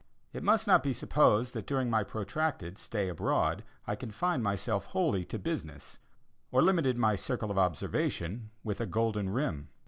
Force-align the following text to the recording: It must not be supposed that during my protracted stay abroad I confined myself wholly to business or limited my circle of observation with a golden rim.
It 0.33 0.41
must 0.41 0.65
not 0.65 0.81
be 0.81 0.93
supposed 0.93 1.53
that 1.53 1.67
during 1.67 1.87
my 1.87 2.01
protracted 2.03 2.79
stay 2.79 3.07
abroad 3.07 3.63
I 3.85 3.95
confined 3.95 4.41
myself 4.41 4.85
wholly 4.87 5.23
to 5.25 5.37
business 5.37 5.99
or 6.51 6.63
limited 6.63 6.97
my 6.97 7.15
circle 7.15 7.51
of 7.51 7.59
observation 7.59 8.49
with 8.63 8.81
a 8.81 8.87
golden 8.87 9.29
rim. 9.29 9.67